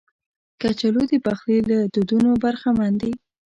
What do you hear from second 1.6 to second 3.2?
له دودونو برخمن دي